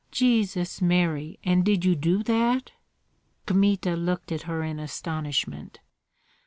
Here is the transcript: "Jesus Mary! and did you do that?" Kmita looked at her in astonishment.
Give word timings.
"Jesus 0.09 0.81
Mary! 0.81 1.37
and 1.43 1.63
did 1.63 1.85
you 1.85 1.93
do 1.95 2.23
that?" 2.23 2.71
Kmita 3.45 3.95
looked 3.95 4.31
at 4.31 4.41
her 4.49 4.63
in 4.63 4.79
astonishment. 4.79 5.79